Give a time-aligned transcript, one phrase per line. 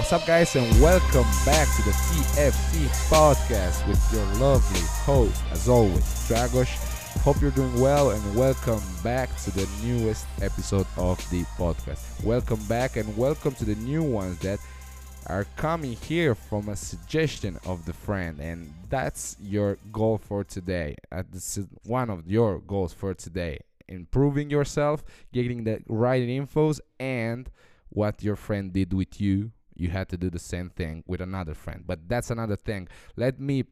[0.00, 5.68] What's up, guys, and welcome back to the TFC podcast with your lovely host, as
[5.68, 6.68] always, Dragos.
[7.18, 12.24] Hope you're doing well, and welcome back to the newest episode of the podcast.
[12.24, 14.58] Welcome back, and welcome to the new ones that
[15.26, 20.96] are coming here from a suggestion of the friend, and that's your goal for today.
[21.12, 26.80] Uh, this is one of your goals for today: improving yourself, getting the right infos,
[26.98, 27.50] and
[27.90, 31.54] what your friend did with you you had to do the same thing with another
[31.54, 31.84] friend.
[31.86, 32.88] But that's another thing.
[33.16, 33.64] Let me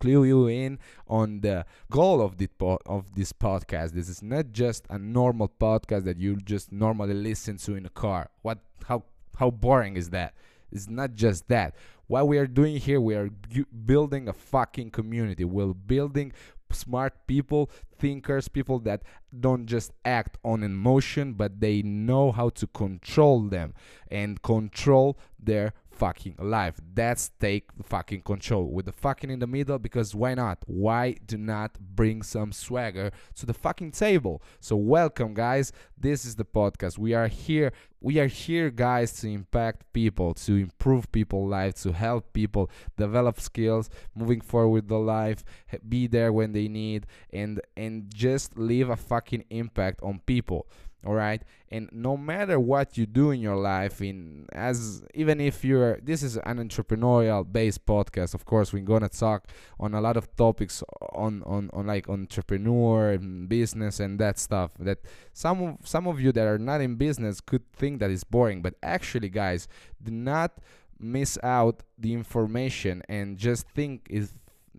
[0.00, 0.78] clue you in
[1.08, 3.92] on the goal of the po- of this podcast.
[3.92, 7.90] This is not just a normal podcast that you just normally listen to in a
[7.90, 8.30] car.
[8.42, 9.04] What how
[9.38, 10.34] how boring is that?
[10.70, 11.74] It's not just that.
[12.06, 15.44] What we are doing here we are bu- building a fucking community.
[15.44, 16.32] We're building
[16.70, 19.02] smart people thinkers people that
[19.40, 23.74] don't just act on emotion but they know how to control them
[24.10, 28.70] and control their fucking life that's take fucking control.
[28.70, 30.58] With the fucking in the middle because why not?
[30.66, 34.42] Why do not bring some swagger to the fucking table?
[34.60, 35.72] So welcome guys.
[35.98, 36.98] This is the podcast.
[36.98, 41.92] We are here we are here guys to impact people to improve people's lives to
[41.92, 45.42] help people develop skills moving forward the life
[45.88, 50.68] be there when they need and and just leave a fucking impact on people
[51.06, 55.64] all right and no matter what you do in your life in as even if
[55.64, 59.46] you're this is an entrepreneurial based podcast of course we're gonna talk
[59.78, 60.82] on a lot of topics
[61.12, 64.98] on on, on like entrepreneur and business and that stuff that
[65.32, 68.60] some of some of you that are not in business could think that is boring
[68.60, 69.68] but actually guys
[70.02, 70.58] do not
[70.98, 74.32] miss out the information and just think if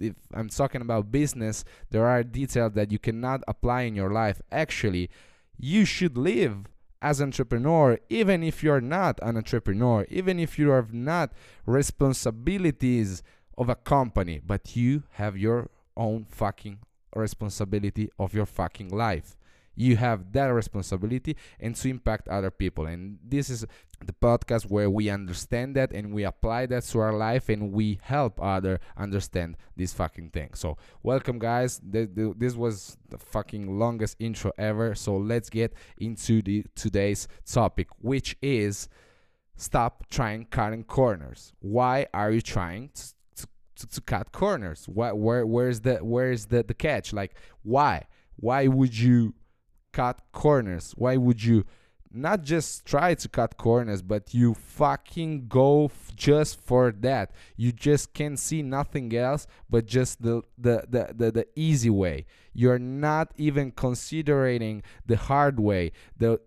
[0.00, 4.42] if I'm talking about business, there are details that you cannot apply in your life.
[4.52, 5.10] Actually,
[5.58, 6.66] you should live
[7.02, 11.32] as entrepreneur even if you're not an entrepreneur, even if you have not
[11.66, 13.22] responsibilities
[13.58, 16.78] of a company, but you have your own fucking
[17.14, 19.35] responsibility of your fucking life
[19.76, 22.86] you have that responsibility and to impact other people.
[22.86, 23.66] And this is
[24.04, 27.98] the podcast where we understand that and we apply that to our life and we
[28.02, 30.50] help other understand this fucking thing.
[30.54, 31.80] So welcome guys.
[31.80, 34.94] Th- th- this was the fucking longest intro ever.
[34.94, 38.88] So let's get into the today's topic which is
[39.56, 41.52] stop trying cutting corners.
[41.60, 44.86] Why are you trying to, to, to, cut corners?
[44.86, 47.12] What where where's the where's the the catch?
[47.12, 48.06] Like why?
[48.36, 49.34] Why would you
[49.96, 50.92] cut corners?
[50.96, 51.64] Why would you
[52.12, 57.32] not just try to cut corners, but you fucking go just for that?
[57.56, 62.26] You just can't see nothing else but just the, the, the, the, the easy way.
[62.52, 66.40] You're not even considering the hard way, the,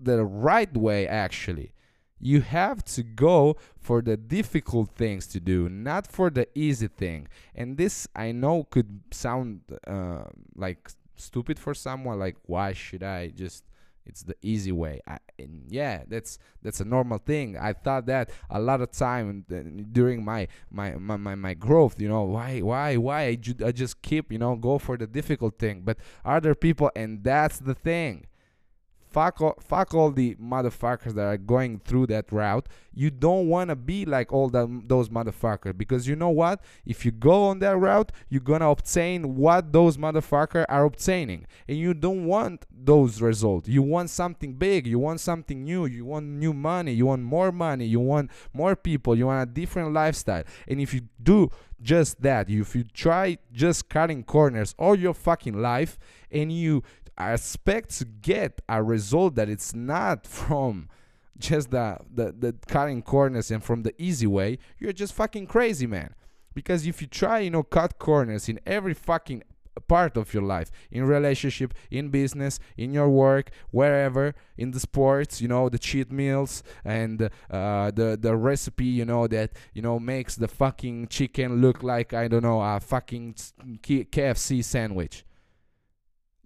[0.00, 1.72] the right way, actually.
[2.18, 7.28] You have to go for the difficult things to do, not for the easy thing.
[7.54, 10.24] And this I know could sound uh,
[10.54, 13.64] like stupid for someone like why should i just
[14.06, 15.00] it's the easy way.
[15.06, 17.58] I, and yeah that's that's a normal thing.
[17.58, 19.44] I thought that a lot of time
[19.92, 23.72] during my my my, my, my growth you know why why why I, ju- I
[23.72, 25.82] just keep you know go for the difficult thing.
[25.84, 28.26] But other people and that's the thing
[29.16, 32.68] fuck all, fuck all the motherfuckers that are going through that route.
[32.92, 36.62] You don't want to be like all those motherfuckers because you know what?
[36.84, 41.78] If you go on that route, you're gonna obtain what those motherfuckers are obtaining, and
[41.78, 43.68] you don't want those results.
[43.68, 44.86] You want something big.
[44.86, 45.86] You want something new.
[45.86, 46.92] You want new money.
[46.92, 47.86] You want more money.
[47.86, 49.16] You want more people.
[49.16, 50.44] You want a different lifestyle.
[50.68, 51.50] And if you do
[51.80, 55.98] just that, if you try just cutting corners all your fucking life,
[56.30, 56.82] and you
[57.18, 60.88] expect to get a result that it's not from
[61.38, 64.58] just the, the the cutting corners and from the easy way.
[64.78, 66.14] You're just fucking crazy man.
[66.54, 69.42] Because if you try you know cut corners in every fucking
[69.88, 75.40] part of your life in relationship in business in your work wherever in the sports
[75.40, 79.98] you know the cheat meals and uh, the the recipe you know that you know
[79.98, 83.34] makes the fucking chicken look like i don't know a fucking
[83.82, 85.25] kfc sandwich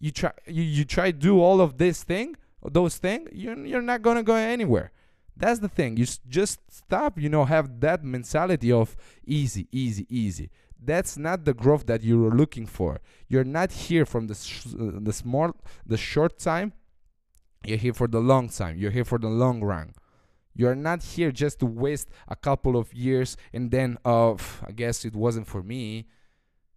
[0.00, 2.36] you try you, you try do all of this thing
[2.78, 4.92] those thing you're, you're not gonna go anywhere.
[5.36, 5.96] That's the thing.
[5.96, 10.50] You s- just stop you know have that mentality of easy easy easy.
[10.82, 13.00] That's not the growth that you're looking for.
[13.28, 15.54] You're not here from the sh- uh, the small
[15.86, 16.72] the short time.
[17.64, 18.76] You're here for the long time.
[18.78, 19.92] You're here for the long run.
[20.54, 24.32] You're not here just to waste a couple of years and then uh,
[24.66, 26.06] i guess it wasn't for me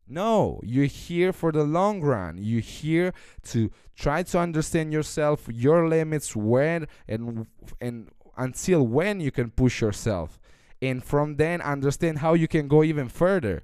[0.07, 2.37] no, you're here for the long run.
[2.37, 3.13] You're here
[3.43, 7.47] to try to understand yourself, your limits, when and
[7.79, 10.39] and until when you can push yourself.
[10.81, 13.63] And from then understand how you can go even further.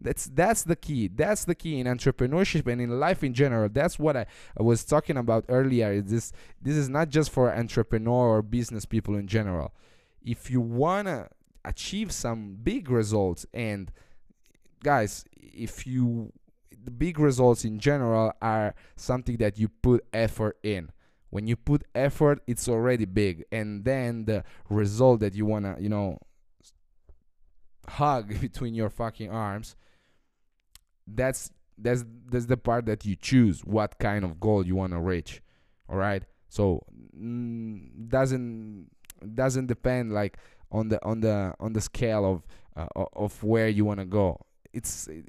[0.00, 1.08] That's that's the key.
[1.08, 3.68] That's the key in entrepreneurship and in life in general.
[3.68, 4.26] That's what i,
[4.58, 6.00] I was talking about earlier.
[6.00, 9.72] This this is not just for entrepreneur or business people in general.
[10.24, 11.28] If you want to
[11.64, 13.90] achieve some big results and
[14.82, 16.32] guys if you
[16.84, 20.90] the big results in general are something that you put effort in.
[21.30, 23.44] When you put effort it's already big.
[23.52, 26.18] And then the result that you want to you know
[27.88, 29.76] hug between your fucking arms
[31.06, 34.98] that's that's that's the part that you choose what kind of goal you want to
[34.98, 35.42] reach.
[35.88, 36.82] All right so
[37.16, 38.88] mm, doesn't
[39.34, 40.38] doesn't depend like
[40.72, 42.46] on the on the on the scale of
[42.76, 44.40] uh, of where you want to go
[44.78, 45.22] it's eh,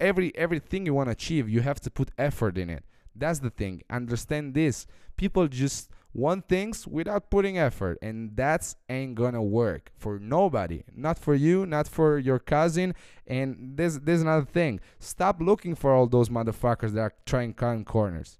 [0.00, 2.84] every everything you want to achieve you have to put effort in it.
[3.14, 3.82] That's the thing.
[3.88, 4.86] Understand this.
[5.16, 10.82] People just want things without putting effort and that's ain't gonna work for nobody.
[10.94, 12.94] Not for you not for your cousin.
[13.26, 14.80] And there's there's another thing.
[14.98, 18.38] Stop looking for all those motherfuckers that are trying cutting corners.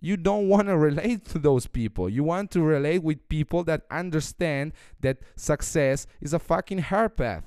[0.00, 2.08] You don't want to relate to those people.
[2.08, 7.44] You want to relate with people that understand that success is a fucking hard path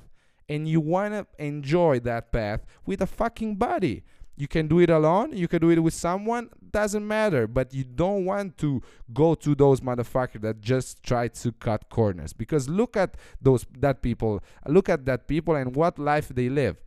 [0.51, 4.03] and you want to enjoy that path with a fucking body
[4.41, 7.45] you can do it alone, you can do it with someone, doesn't matter.
[7.45, 8.81] But you don't want to
[9.13, 12.33] go to those motherfuckers that just try to cut corners.
[12.33, 16.77] Because look at those that people, look at that people and what life they live.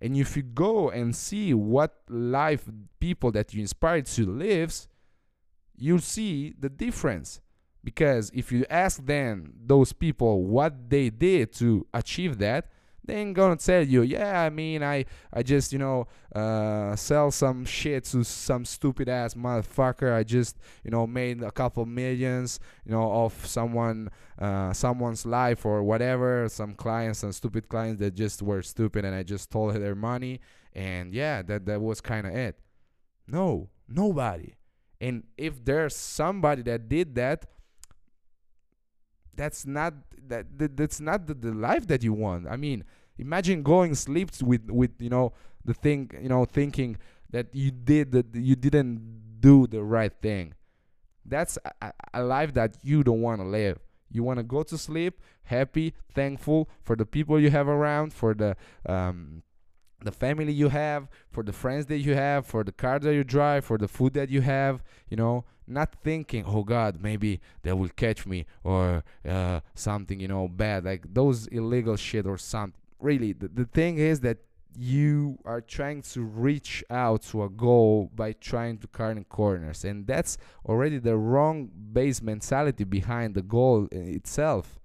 [0.00, 2.64] And if you go and see what life
[2.98, 4.88] people that you inspired to lives,
[5.76, 7.42] you'll see the difference.
[7.84, 12.68] Because if you ask them, those people, what they did to achieve that,
[13.10, 17.64] ain't gonna tell you, yeah, I mean, I, I just, you know, uh, sell some
[17.64, 20.14] shit to some stupid ass motherfucker.
[20.14, 25.66] I just, you know, made a couple millions, you know, off someone, uh, someone's life
[25.66, 26.48] or whatever.
[26.48, 30.40] Some clients, some stupid clients that just were stupid, and I just stole their money.
[30.72, 32.58] And yeah, that that was kind of it.
[33.26, 34.54] No, nobody.
[35.00, 37.46] And if there's somebody that did that,
[39.34, 39.94] that's not
[40.28, 42.46] that, that that's not the, the life that you want.
[42.46, 42.84] I mean,
[43.20, 45.32] imagine going sleep with with you know
[45.64, 46.96] the thing you know thinking
[47.30, 50.54] that you did that you didn't do the right thing.
[51.24, 53.78] That's a, a life that you don't want to live.
[54.10, 55.20] You want to go to sleep
[55.50, 58.56] happy, thankful for the people you have around, for the
[58.86, 59.42] um,
[60.02, 63.22] the family you have, for the friends that you have, for the car that you
[63.22, 67.72] drive, for the food that you have, you know, not thinking, oh God, maybe they
[67.72, 72.80] will catch me or uh, something, you know, bad, like those illegal shit or something.
[73.00, 74.38] Really, the, the thing is that
[74.76, 79.84] you are trying to reach out to a goal by trying to cut in corners,
[79.84, 84.78] and that's already the wrong base mentality behind the goal uh, itself.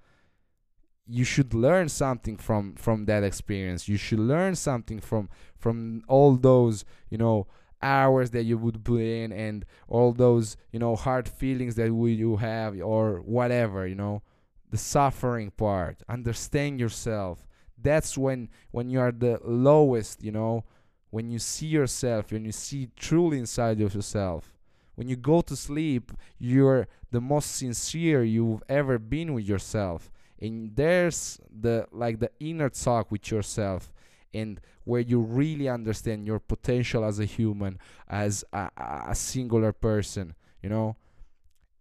[1.07, 3.87] You should learn something from from that experience.
[3.87, 7.47] You should learn something from from all those you know
[7.81, 12.37] hours that you would put in and all those you know hard feelings that you
[12.37, 14.23] have or whatever you know.
[14.71, 16.01] The suffering part.
[16.09, 17.45] Understand yourself
[17.81, 20.63] that's when when you are the lowest you know
[21.09, 24.51] when you see yourself when you see truly inside of yourself.
[24.95, 30.09] When you go to sleep you're the most sincere you've ever been with yourself.
[30.39, 33.91] And there's the like the inner talk with yourself
[34.33, 38.69] and where you really understand your potential as a human as a,
[39.07, 40.95] a singular person you know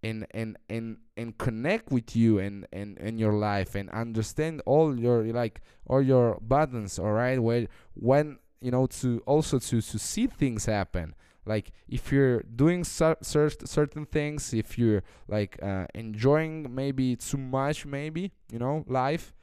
[0.04, 4.98] and and and and connect with you and and in your life and understand all
[4.98, 7.42] your like all your buttons all right?
[7.42, 11.14] Where when you know to also to to see things happen.
[11.46, 17.84] Like if you're doing cer- certain things if you're like uh, enjoying maybe too much
[17.84, 19.34] maybe you know life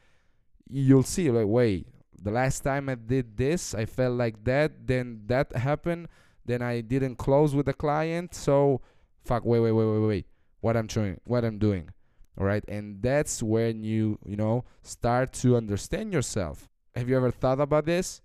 [0.67, 1.85] you'll see like wait
[2.23, 6.07] the last time i did this i felt like that then that happened
[6.45, 8.79] then i didn't close with the client so
[9.25, 10.30] fuck wait wait wait wait wait
[10.61, 11.89] what i'm doing what i'm doing
[12.37, 17.31] all right and that's when you you know start to understand yourself have you ever
[17.31, 18.21] thought about this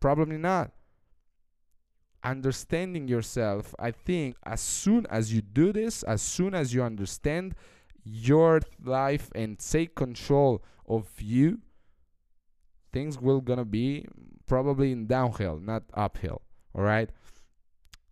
[0.00, 0.70] probably not
[2.24, 7.54] understanding yourself, I think as soon as you do this, as soon as you understand
[8.04, 11.60] your life and take control of you,
[12.92, 14.06] things will gonna be
[14.46, 16.42] probably in downhill, not uphill.
[16.74, 17.10] All right.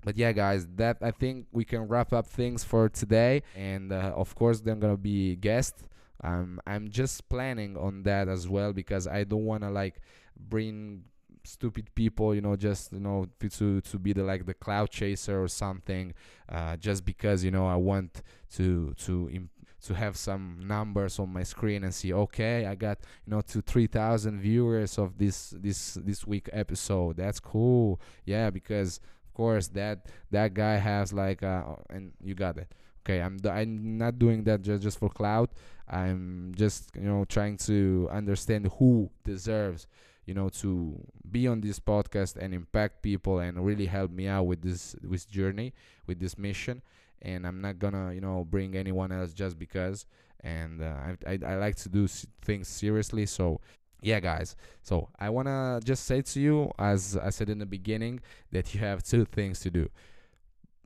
[0.03, 3.43] But yeah, guys, that I think we can wrap up things for today.
[3.55, 5.83] And uh, of course, they're gonna be guests.
[6.23, 10.01] Um, I'm just planning on that as well because I don't wanna like
[10.37, 11.05] bring
[11.43, 15.43] stupid people you know just you know to to be the like the clout chaser
[15.43, 16.13] or something
[16.51, 18.23] uh, just because you know I want
[18.57, 19.49] to to
[19.83, 23.63] to have some numbers on my screen and see okay i got you know to
[23.63, 29.01] 3000 viewers of this this this week episode that's cool yeah because
[29.41, 29.97] course that
[30.31, 31.63] that guy has like uh
[31.95, 32.69] and you got it.
[33.03, 35.51] Okay i'm i'm not doing that just, just for clout
[35.89, 39.87] i'm just you know trying to understand who deserves
[40.27, 40.95] you know to
[41.31, 45.25] be on this podcast and impact people and really help me out with this this
[45.25, 45.73] journey
[46.07, 46.83] with this mission.
[47.23, 50.07] And i'm not gonna you know bring anyone else just because.
[50.43, 50.95] And uh,
[51.27, 52.09] I, I, I like to do
[52.41, 53.27] things seriously.
[53.27, 53.61] So
[54.03, 54.57] yeah guys.
[54.83, 58.21] So i want to just say to you as i said in the beginning
[58.53, 59.89] that you have two things to do.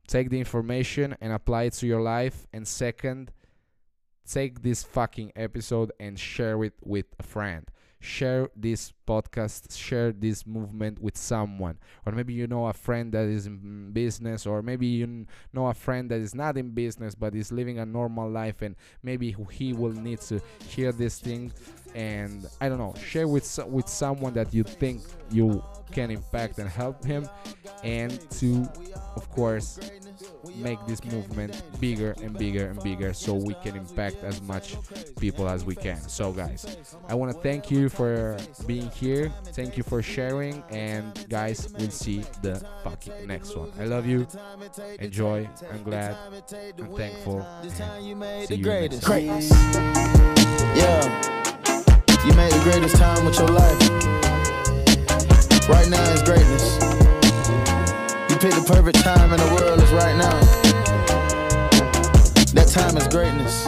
[0.07, 3.33] Take the information and apply it to your life and second
[4.29, 7.67] take this fucking episode and share it with a friend
[8.05, 11.79] share this podcast share this movement with someone.
[12.05, 15.75] Or maybe you know a friend that is in business or maybe you know a
[15.75, 19.73] friend that is not in business but is living a normal life and maybe he
[19.73, 21.53] will need to hear this thing.
[21.95, 26.69] And i don't know share with with someone that you think you can impact and
[26.69, 27.29] help him.
[27.83, 28.69] And to
[29.17, 29.79] of course
[30.57, 34.77] make this movement bigger and bigger and bigger so we can impact as much
[35.19, 36.01] people as we can.
[36.01, 38.37] So, guys, I want to thank you for
[38.67, 39.33] being here.
[39.47, 40.63] Thank you for sharing.
[40.71, 43.71] And, guys, we'll see the fucking next one.
[43.79, 44.27] I love you.
[44.99, 45.49] Enjoy.
[45.73, 46.17] I'm glad.
[46.79, 47.47] I'm thankful.
[47.69, 49.53] see you next.
[50.77, 51.35] Yeah.
[52.27, 53.79] You made the greatest time with your life.
[55.69, 57.14] Right now is greatness.
[58.45, 60.39] Pick the perfect time in the world is right now.
[62.53, 63.65] That time is greatness.